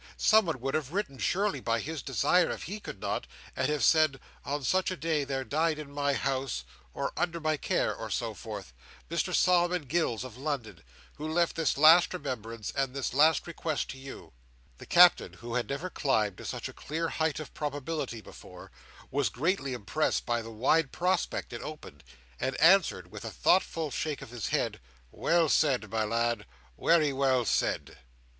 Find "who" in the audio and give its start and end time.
11.17-11.27, 15.33-15.53